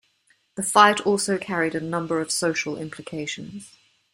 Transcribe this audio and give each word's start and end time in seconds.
The 0.55 0.63
fight 0.63 0.99
also 1.01 1.37
carried 1.37 1.75
a 1.75 1.79
number 1.79 2.21
of 2.21 2.31
social 2.31 2.75
implications. 2.75 3.71